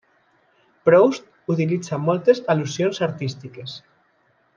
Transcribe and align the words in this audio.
Proust 0.87 1.27
utilitza 1.55 1.99
moltes 2.05 2.41
al·lusions 2.55 3.03
artístiques. 3.09 3.77